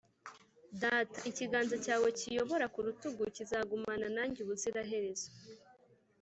[0.81, 5.27] “data, ikiganza cyawe kiyobora ku rutugu kizagumana nanjye ubuziraherezo.”